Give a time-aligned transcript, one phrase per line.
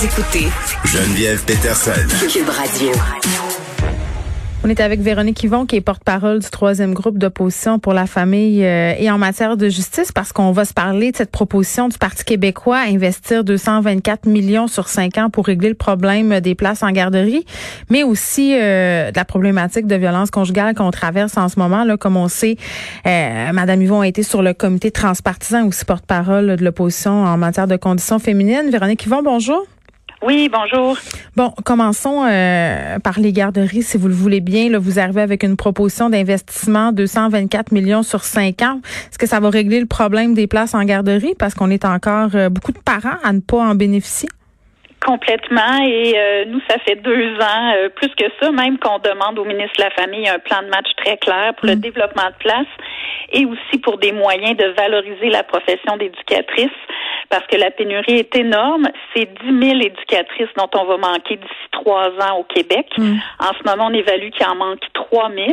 [0.00, 0.46] Vous écoutez
[0.86, 1.90] Geneviève Peterson.
[2.26, 2.90] Cube Radio.
[4.64, 8.64] On est avec Véronique Yvon, qui est porte-parole du troisième groupe d'opposition pour la famille
[8.64, 11.98] euh, et en matière de justice, parce qu'on va se parler de cette proposition du
[11.98, 16.82] Parti québécois à investir 224 millions sur cinq ans pour régler le problème des places
[16.82, 17.44] en garderie,
[17.90, 21.84] mais aussi euh, de la problématique de violence conjugale qu'on traverse en ce moment.
[21.84, 22.56] Là, comme on sait,
[23.06, 27.66] euh, Madame Yvon a été sur le comité transpartisan, aussi porte-parole de l'opposition en matière
[27.66, 28.70] de conditions féminines.
[28.70, 29.66] Véronique Yvon, bonjour.
[30.22, 30.98] Oui, bonjour.
[31.34, 34.68] Bon, commençons euh, par les garderies, si vous le voulez bien.
[34.68, 38.80] Là, vous arrivez avec une proposition d'investissement de 224 millions sur cinq ans.
[39.10, 41.34] Est-ce que ça va régler le problème des places en garderie?
[41.38, 44.28] Parce qu'on est encore euh, beaucoup de parents à ne pas en bénéficier.
[45.04, 45.82] Complètement.
[45.84, 49.76] Et euh, nous, ça fait deux ans, plus que ça, même qu'on demande au ministre
[49.78, 51.80] de la Famille un plan de match très clair pour le Mm.
[51.80, 52.66] développement de places
[53.32, 56.70] et aussi pour des moyens de valoriser la profession d'éducatrice
[57.28, 58.88] parce que la pénurie est énorme.
[59.14, 62.86] C'est 10 000 éducatrices dont on va manquer d'ici trois ans au Québec.
[62.98, 63.14] Mm.
[63.38, 65.48] En ce moment, on évalue qu'il en manque 3 000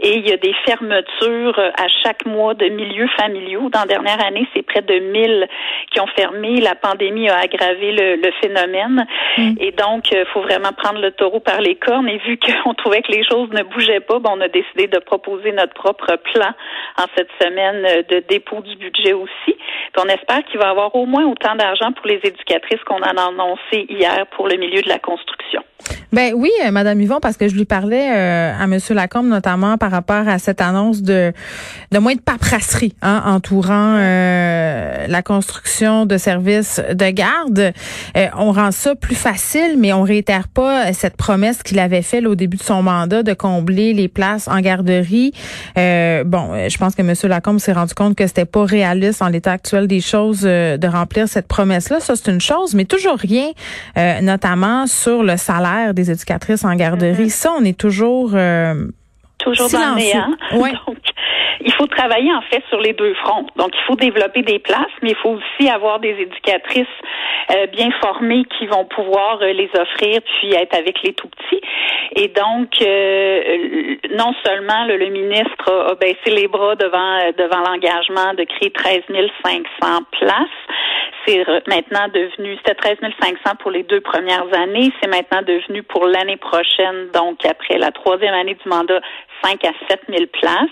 [0.00, 3.68] et il y a des fermetures euh, à chaque mois de milieux familiaux.
[3.70, 5.48] Dans la dernière année, c'est près de 1000
[5.92, 6.60] qui ont fermé.
[6.60, 9.06] La pandémie a aggravé le, le phénomène
[9.36, 9.54] Mm.
[9.58, 12.08] et donc il faut vraiment prendre le taureau par les cornes.
[12.08, 14.98] Et vu qu'on trouvait que les choses ne bougeaient pas, ben, on a décidé de
[14.98, 16.50] proposer notre propre plan
[16.98, 19.30] en cette semaine euh, de dépôt du budget aussi.
[19.46, 22.96] Puis on espère qu'il va y avoir au moins autant d'argent pour les éducatrices qu'on
[22.96, 25.62] en a annoncé hier pour le milieu de la construction.
[26.14, 29.76] Ben oui, euh, Madame Yvon, parce que je lui parlais euh, à Monsieur Lacombe notamment
[29.78, 31.32] par rapport à cette annonce de
[31.90, 37.72] de moins de paperasserie hein, entourant euh, la construction de services de garde.
[38.16, 42.26] Euh, on rend ça plus facile, mais on réitère pas cette promesse qu'il avait faite
[42.26, 45.32] au début de son mandat de combler les places en garderie.
[45.76, 49.28] Euh, bon, je pense que Monsieur Lacombe s'est rendu compte que c'était pas réaliste en
[49.28, 51.98] l'état actuel des choses de remplir cette promesse-là.
[51.98, 53.50] Ça, c'est une chose, mais toujours rien,
[54.22, 57.30] notamment sur le salaire des éducatrices en garderie.
[57.30, 58.86] Ça, on est toujours euh,
[59.38, 60.20] Toujours dans le Silencieux.
[60.52, 60.60] néant.
[60.60, 60.72] Ouais.
[60.86, 60.98] Donc,
[61.60, 63.46] il faut travailler en fait sur les deux fronts.
[63.56, 66.86] Donc, il faut développer des places, mais il faut aussi avoir des éducatrices
[67.50, 71.60] euh, bien formées qui vont pouvoir euh, les offrir puis être avec les tout petits.
[72.16, 77.32] Et donc, euh, non seulement le, le ministre a, a baissé les bras devant euh,
[77.36, 79.02] devant l'engagement de créer 13
[79.44, 80.48] 500 places,
[81.26, 86.06] c'est maintenant devenu, c'était 13 500 pour les deux premières années, c'est maintenant devenu pour
[86.06, 89.00] l'année prochaine, donc après la troisième année du mandat,
[89.42, 90.68] 5 à 7 000 places.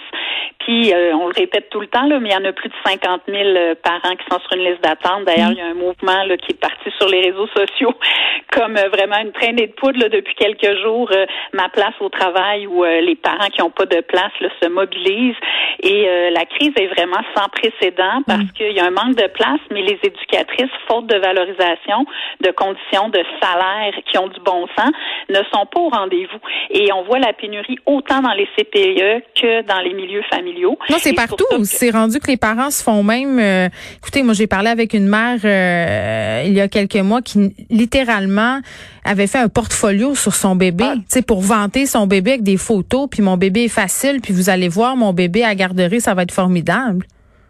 [0.61, 2.69] Puis, euh, on le répète tout le temps, là, mais il y en a plus
[2.69, 5.25] de 50 000 euh, parents qui sont sur une liste d'attente.
[5.25, 7.95] D'ailleurs, il y a un mouvement là, qui est parti sur les réseaux sociaux
[8.53, 11.11] comme euh, vraiment une traînée de poudre là, depuis quelques jours.
[11.13, 14.69] euh, ma place au travail où les parents qui n'ont pas de place là, se
[14.69, 15.37] mobilisent.
[15.83, 19.27] Et euh, la crise est vraiment sans précédent parce qu'il y a un manque de
[19.27, 22.07] place, mais les éducatrices, faute de valorisation,
[22.41, 24.93] de conditions de salaire qui ont du bon sens,
[25.29, 26.39] ne sont pas au rendez-vous.
[26.71, 30.79] Et on voit la pénurie autant dans les CPE que dans les milieux familiaux.
[30.91, 31.45] Non, c'est partout.
[31.51, 33.39] que- C'est rendu que les parents se font même.
[33.39, 33.69] euh,
[33.99, 38.61] écoutez, moi, j'ai parlé avec une mère euh, il y a quelques mois qui littéralement
[39.05, 40.95] avait fait un portfolio sur son bébé, Ah.
[40.97, 43.09] tu sais, pour vanter son bébé avec des photos.
[43.11, 44.21] Puis mon bébé est facile.
[44.23, 47.05] Puis vous allez voir mon bébé à garderie, ça va être formidable.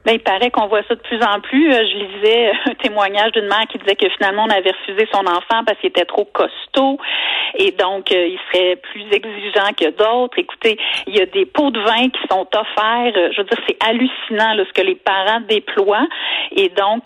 [0.05, 1.73] Ben, il paraît qu'on voit ça de plus en plus.
[1.73, 5.25] Euh, Je lisais un témoignage d'une mère qui disait que finalement on avait refusé son
[5.27, 6.99] enfant parce qu'il était trop costaud
[7.55, 10.39] et donc euh, il serait plus exigeant que d'autres.
[10.39, 10.77] Écoutez,
[11.07, 13.13] il y a des pots de vin qui sont offerts.
[13.17, 16.07] Euh, Je veux dire, c'est hallucinant là, ce que les parents déploient
[16.51, 17.05] et donc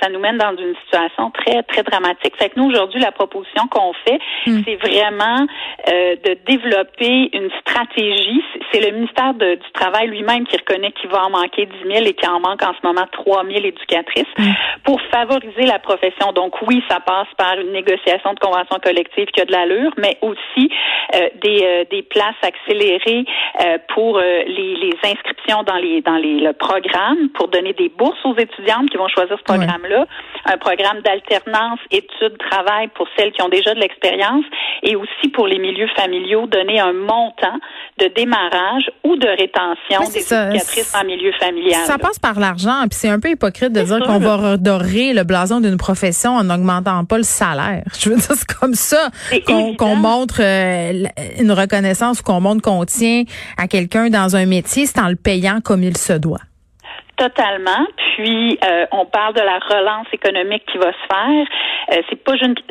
[0.00, 2.34] ça nous mène dans une situation très très dramatique.
[2.38, 4.18] Fait que nous aujourd'hui la proposition qu'on fait,
[4.64, 5.44] c'est vraiment
[5.92, 8.42] euh, de développer une stratégie.
[8.72, 12.04] C'est- le ministère de- du Travail lui-même qui reconnaît qu'il va en manquer 10 000
[12.06, 14.24] et qu'il en manque en ce moment 3 000 éducatrices
[14.84, 16.32] pour favoriser la profession.
[16.32, 20.18] Donc oui, ça passe par une négociation de convention collective qui a de l'allure, mais
[20.22, 20.70] aussi
[21.14, 23.24] euh, des, euh, des places accélérées
[23.64, 27.88] euh, pour euh, les, les inscriptions dans les dans les le programme pour donner des
[27.88, 30.06] bourses aux étudiantes qui vont choisir ce programme-là,
[30.44, 34.44] un programme d'alternance études travail pour celles qui ont déjà de l'expérience
[34.82, 37.58] et aussi pour les milieux familiaux donner un montant
[37.98, 40.48] de démarrage ou de rétention Oui, des ça.
[40.50, 41.84] éducatrices en milieu familial.
[41.84, 41.98] Ça là.
[41.98, 42.82] passe passe par l'argent.
[42.88, 46.44] Puis c'est un peu hypocrite de dire qu'on va redorer le blason d'une profession en
[46.44, 47.84] n'augmentant pas le salaire.
[47.98, 49.10] Je veux dire, c'est comme ça
[49.46, 51.04] qu'on montre euh,
[51.38, 53.24] une reconnaissance ou qu'on montre qu'on tient
[53.56, 56.40] à quelqu'un dans un métier, c'est en le payant comme il se doit.
[57.18, 57.86] Totalement.
[58.14, 61.46] Puis euh, on parle de la relance économique qui va se faire.
[61.92, 62.62] Euh, c'est pas juste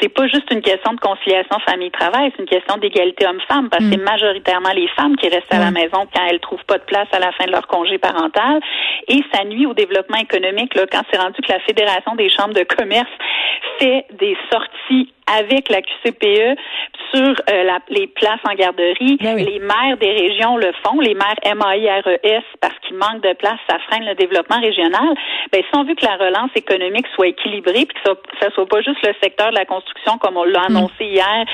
[0.00, 3.90] c'est pas juste une question de conciliation famille-travail, c'est une question d'égalité homme-femme parce que
[3.92, 5.74] c'est majoritairement les femmes qui restent à la Mm.
[5.74, 8.60] maison quand elles trouvent pas de place à la fin de leur congé parental
[9.08, 12.54] et ça nuit au développement économique là quand c'est rendu que la Fédération des chambres
[12.54, 13.10] de commerce
[13.78, 16.56] fait des sorties avec la QCPE
[17.14, 19.18] sur euh, la- les places en garderie.
[19.20, 19.44] Ben oui.
[19.44, 23.78] Les maires des régions le font, les maires MAIRES, parce qu'il manque de place, ça
[23.88, 25.14] freine le développement régional.
[25.52, 28.66] Ben, si on veut que la relance économique soit équilibrée, puis que ça, ça soit
[28.66, 31.44] pas juste le secteur de la construction, comme on l'a annoncé hier,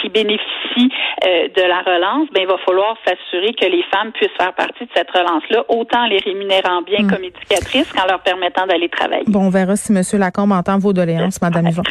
[0.00, 0.90] qui bénéficie
[1.24, 4.84] euh, de la relance, ben, il va falloir s'assurer que les femmes puissent faire partie
[4.84, 9.24] de cette relance-là, autant en les rémunérant bien comme éducatrices qu'en leur permettant d'aller travailler.
[9.28, 10.02] Bon, on verra si M.
[10.18, 11.82] Lacombe entend vos doléances, Madame Yvon.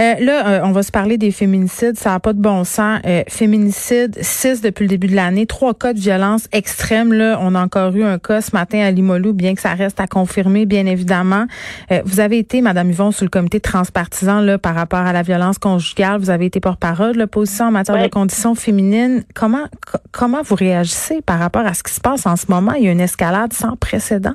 [0.00, 1.98] Euh, là, euh, on va se parler des féminicides.
[1.98, 3.00] Ça n'a pas de bon sens.
[3.06, 5.46] Euh, féminicide, 6 depuis le début de l'année.
[5.46, 7.12] Trois cas de violence extrême.
[7.12, 9.98] Là, on a encore eu un cas ce matin à Limoilou, bien que ça reste
[10.00, 11.46] à confirmer, bien évidemment.
[11.90, 15.22] Euh, vous avez été, Madame Yvon, sur le comité transpartisan là, par rapport à la
[15.22, 16.20] violence conjugale.
[16.20, 18.04] Vous avez été porte-parole de l'opposition en matière Ouais.
[18.04, 19.24] de conditions féminines.
[19.34, 22.72] Comment, co- comment vous réagissez par rapport à ce qui se passe en ce moment?
[22.74, 24.34] Il y a une escalade sans précédent.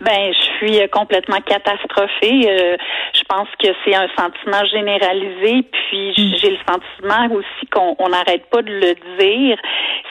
[0.00, 2.48] Ben, je suis complètement catastrophée.
[2.48, 2.76] Euh,
[3.12, 8.48] je pense que c'est un sentiment généralisé, puis j'ai le sentiment aussi qu'on on n'arrête
[8.50, 9.58] pas de le dire.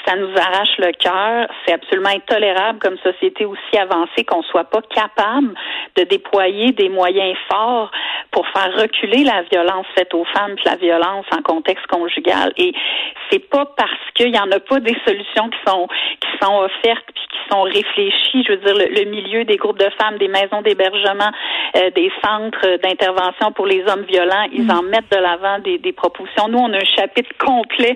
[0.05, 1.47] Ça nous arrache le cœur.
[1.65, 5.53] C'est absolument intolérable comme société aussi avancée qu'on soit pas capable
[5.95, 7.91] de déployer des moyens forts
[8.31, 12.51] pour faire reculer la violence faite aux femmes, puis la violence en contexte conjugal.
[12.57, 12.73] Et
[13.29, 15.87] c'est pas parce qu'il y en a pas des solutions qui sont
[16.19, 18.43] qui sont offertes puis qui sont réfléchies.
[18.47, 21.31] Je veux dire, le, le milieu des groupes de femmes, des maisons d'hébergement,
[21.75, 25.93] euh, des centres d'intervention pour les hommes violents, ils en mettent de l'avant des, des
[25.93, 26.47] propositions.
[26.49, 27.95] Nous, on a un chapitre complet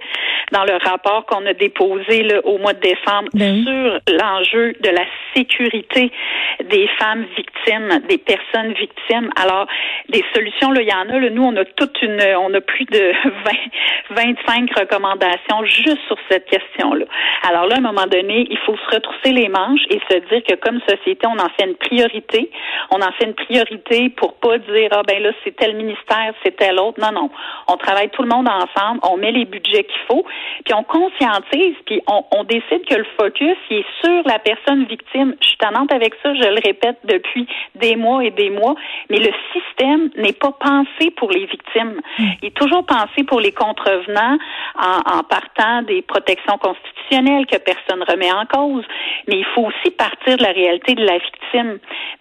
[0.51, 4.89] dans le rapport qu'on a déposé là, au mois de décembre Ben sur l'enjeu de
[4.89, 6.11] la sécurité
[6.65, 9.29] des femmes victimes, des personnes victimes.
[9.35, 9.67] Alors,
[10.09, 11.19] des solutions, là, il y en a.
[11.19, 13.13] Là, nous, on a toute une, on a plus de
[14.11, 17.05] 20, 25 recommandations juste sur cette question-là.
[17.47, 20.43] Alors là, à un moment donné, il faut se retrousser les manches et se dire
[20.43, 22.49] que comme société, on en fait une priorité.
[22.91, 26.55] On en fait une priorité pour pas dire ah ben là c'est tel ministère, c'est
[26.55, 26.99] tel autre.
[26.99, 27.29] Non non,
[27.67, 30.25] on travaille tout le monde ensemble, on met les budgets qu'il faut,
[30.65, 34.85] puis on conscientise, puis on, on décide que le focus il est sur la personne
[34.85, 35.35] victime.
[35.41, 38.75] Je suis tannante avec ça, je le répète depuis des mois et des mois,
[39.09, 42.01] mais le système n'est pas pensé pour les victimes.
[42.41, 44.37] Il est toujours pensé pour les contrevenants
[44.77, 48.85] en, en partant des protections constitutionnelles que personne remet en cause,
[49.27, 51.50] mais il faut aussi partir de la réalité de la victime.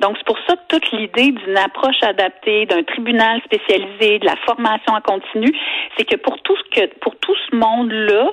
[0.00, 4.36] Donc c'est pour ça que toute l'idée d'une approche adaptée, d'un tribunal spécialisé, de la
[4.46, 5.52] formation en continu,
[5.96, 8.30] c'est que pour tout ce que pour tout ce monde-là,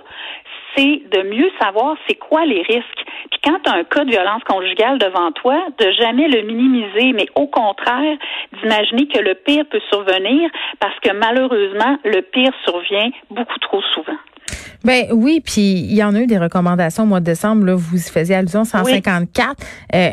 [0.76, 3.04] c'est de mieux savoir c'est quoi les risques.
[3.32, 7.14] Puis quand tu as un cas de violence conjugale devant toi, de jamais le minimiser,
[7.14, 8.18] mais au contraire,
[8.54, 10.50] d'imaginer que le pire peut survenir
[10.80, 14.18] parce que malheureusement, le pire survient beaucoup trop souvent.
[14.84, 17.66] Ben oui, puis il y en a eu des recommandations au mois de décembre.
[17.66, 19.56] Là, vous y faisiez allusion 154.
[19.94, 20.10] Euh,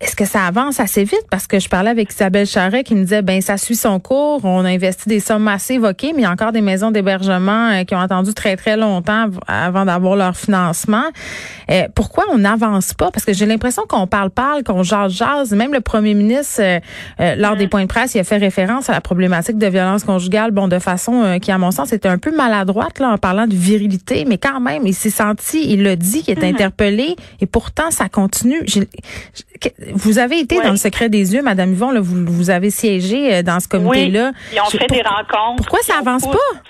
[0.00, 1.26] Est-ce que ça avance assez vite?
[1.30, 4.44] Parce que je parlais avec Isabelle Charret qui me disait ben ça suit son cours.
[4.44, 7.70] On a investi des sommes assez évoquées, mais il y a encore des maisons d'hébergement
[7.72, 11.04] euh, qui ont attendu très très longtemps av- avant d'avoir leur financement.
[11.70, 13.10] Euh, pourquoi on n'avance pas?
[13.10, 15.52] Parce que j'ai l'impression qu'on parle parle, qu'on jase jase.
[15.52, 16.80] Même le premier ministre euh,
[17.20, 20.04] euh, lors des points de presse, il a fait référence à la problématique de violence
[20.04, 23.18] conjugale, bon de façon euh, qui à mon sens était un peu maladroite là en
[23.18, 27.16] parlant de virilité, mais quand même il s'est senti, il l'a dit, qu'il est interpellé
[27.40, 28.62] et pourtant ça continue.
[29.92, 33.34] Vous avez été dans le secret des yeux, Madame Yvon, là, vous, vous avez siégé
[33.34, 34.30] euh, dans ce comité-là.
[34.34, 35.56] Oui, ils ont fait pour- des rencontres.
[35.56, 36.60] Pourquoi ça avance pousse- pas?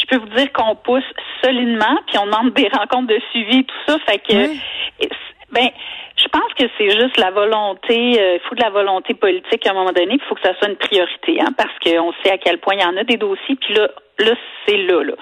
[0.00, 1.04] Je peux vous dire qu'on pousse
[1.42, 3.96] solidement, puis on demande des rencontres de suivi et tout ça.
[4.06, 5.08] Fait que, Ouais.
[5.52, 5.68] ben,
[6.16, 8.20] je pense que c'est juste la volonté.
[8.20, 10.14] euh, Il faut de la volonté politique à un moment donné.
[10.14, 12.80] Il faut que ça soit une priorité, hein, parce qu'on sait à quel point il
[12.82, 13.56] y en a des dossiers.
[13.60, 13.88] Puis là,
[14.18, 14.32] là,
[14.66, 15.14] c'est là, là.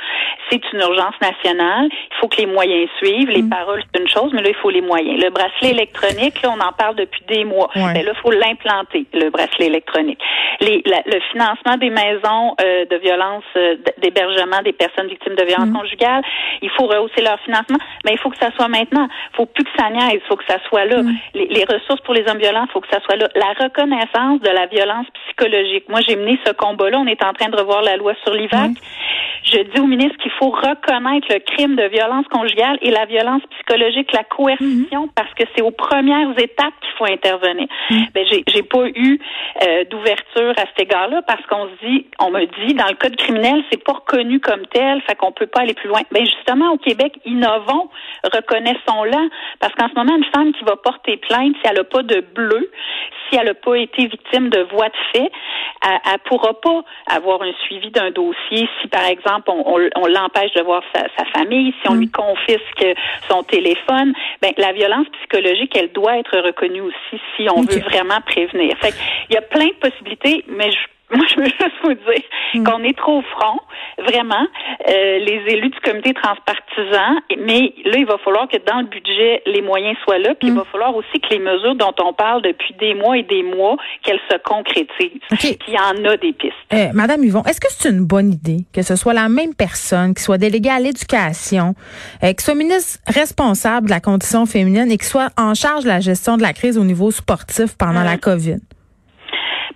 [0.51, 1.89] C'est une urgence nationale.
[1.93, 3.31] Il faut que les moyens suivent.
[3.31, 5.23] Les paroles, c'est une chose, mais là, il faut les moyens.
[5.23, 7.71] Le bracelet électronique, là, on en parle depuis des mois.
[7.77, 7.93] Ouais.
[7.95, 10.19] Mais là, il faut l'implanter, le bracelet électronique.
[10.61, 15.45] Les, la- le financement des maisons euh, de violence, euh, d'hébergement des personnes victimes de
[15.45, 16.23] violences conjugales,
[16.61, 19.09] il faut rehausser leur financement, mais il faut que ça soit maintenant.
[19.33, 21.03] Il faut plus que ça niaise, il faut que ça soit là.
[21.35, 23.29] Les, les ressources pour les hommes violents, il faut que ça soit là.
[23.37, 25.85] La reconnaissance de la violence psychologique.
[25.89, 26.99] Moi, j'ai mené ce combat-là.
[26.99, 28.71] On est en train de revoir la loi sur l'IVAC.
[29.43, 33.43] Je dis au ministre qu'il faut reconnaître le crime de violence conjugale et la violence
[33.57, 35.11] psychologique, la coercition, Mhm.
[35.17, 37.67] parce que c'est aux premières étapes qu'il faut intervenir.
[37.91, 38.07] Mhm.
[38.15, 39.19] Ben, j'ai, pas eu
[39.63, 43.17] euh, d'ouverture à cet égard-là parce qu'on se dit, on me dit, dans le code
[43.17, 46.01] criminel, c'est pas reconnu comme tel, fait qu'on peut pas aller plus loin.
[46.13, 47.89] Ben justement, au Québec, innovons,
[48.33, 52.03] reconnaissons-la, parce qu'en ce moment, une femme qui va porter plainte, si elle n'a pas
[52.03, 52.71] de bleu,
[53.29, 55.33] si elle n'a pas été victime de voies de fait,
[55.83, 60.07] elle, elle pourra pas avoir un suivi d'un dossier si, par exemple, on, on- on
[60.07, 62.87] l'empêche de voir sa, sa famille, si on lui confisque
[63.29, 64.13] son téléphone.
[64.43, 68.77] Ben, la violence psychologique, elle doit être reconnue aussi si on veut vraiment prévenir.
[68.79, 68.95] Fait
[69.29, 70.79] il y a plein de possibilités, mais je
[71.17, 73.59] moi, je veux juste vous dire qu'on est trop franc,
[73.99, 74.47] vraiment,
[74.89, 79.43] euh, les élus du comité transpartisan, mais là, il va falloir que dans le budget,
[79.47, 82.43] les moyens soient là, puis il va falloir aussi que les mesures dont on parle
[82.43, 85.21] depuis des mois et des mois, qu'elles se concrétisent.
[85.33, 85.39] OK.
[85.41, 86.50] Puis il y en a des pistes.
[86.73, 90.15] Euh, Madame Yvon, est-ce que c'est une bonne idée que ce soit la même personne
[90.15, 91.75] qui soit déléguée à l'éducation,
[92.23, 95.89] euh, qui soit ministre responsable de la condition féminine et qui soit en charge de
[95.89, 98.59] la gestion de la crise au niveau sportif pendant la COVID?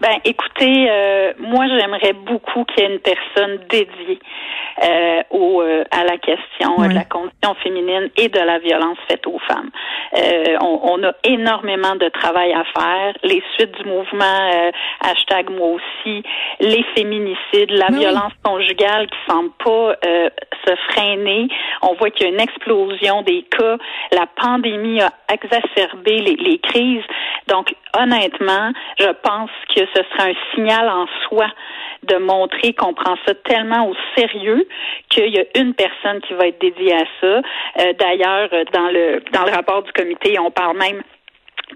[0.00, 4.18] Ben, écoutez, euh, moi, j'aimerais beaucoup qu'il y ait une personne dédiée
[4.82, 8.98] euh, au, euh, à la question euh, de la condition féminine et de la violence
[9.08, 9.70] faite aux femmes.
[10.16, 13.14] Euh, on, on a énormément de travail à faire.
[13.22, 14.70] Les suites du mouvement euh,
[15.00, 16.22] hashtag moi aussi,
[16.60, 18.00] les féminicides, la oui.
[18.00, 20.30] violence conjugale qui semble pas euh,
[20.66, 21.48] se freiner.
[21.82, 23.76] On voit qu'il y a une explosion des cas.
[24.12, 27.04] La pandémie a exacerbé les, les crises.
[27.48, 31.46] Donc, honnêtement, je pense que ce serait un signal en soi
[32.04, 34.66] de montrer qu'on prend ça tellement au sérieux
[35.08, 37.26] qu'il y a une personne qui va être dédiée à ça.
[37.80, 41.02] Euh, D'ailleurs, dans le dans le rapport du comité, on parle même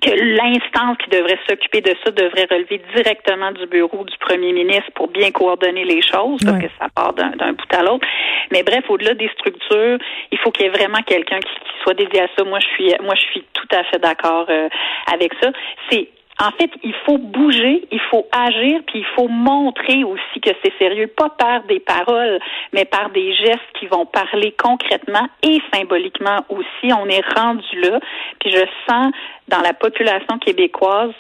[0.02, 4.90] que l'instance qui devrait s'occuper de ça devrait relever directement du bureau du premier ministre
[4.94, 8.06] pour bien coordonner les choses, parce que ça part d'un d'un bout à l'autre.
[8.50, 9.98] Mais bref, au-delà des structures,
[10.30, 12.44] il faut qu'il y ait vraiment quelqu'un qui, qui soit dédié à ça.
[12.44, 14.68] Moi, je suis, moi, je suis tout à fait d'accord euh,
[15.12, 15.50] avec ça.
[15.90, 16.08] C'est
[16.40, 20.72] en fait, il faut bouger, il faut agir, puis il faut montrer aussi que c'est
[20.78, 22.38] sérieux, pas par des paroles,
[22.72, 26.92] mais par des gestes qui vont parler concrètement et symboliquement aussi.
[26.92, 27.98] On est rendu là,
[28.40, 29.12] puis je sens
[29.48, 31.12] dans la population québécoise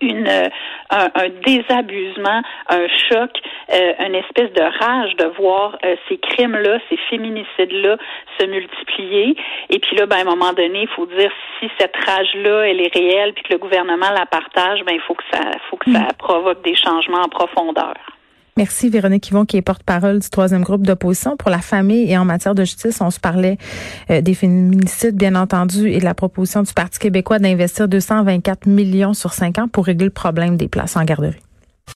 [0.00, 0.48] une euh,
[0.90, 3.30] un, un désabusement, un choc,
[3.72, 7.96] euh, une espèce de rage de voir euh, ces crimes-là, ces féminicides-là
[8.38, 9.36] se multiplier.
[9.68, 12.80] Et puis là, ben, à un moment donné, il faut dire si cette rage-là, elle
[12.80, 15.90] est réelle, puis que le gouvernement la partage, ben il faut que ça, faut que
[15.92, 17.94] ça provoque des changements en profondeur.
[18.60, 22.26] Merci Véronique Yvon qui est porte-parole du troisième groupe d'opposition pour la famille et en
[22.26, 23.00] matière de justice.
[23.00, 23.56] On se parlait
[24.10, 29.14] euh, des féminicides, bien entendu, et de la proposition du Parti québécois d'investir 224 millions
[29.14, 31.40] sur cinq ans pour régler le problème des places en garderie.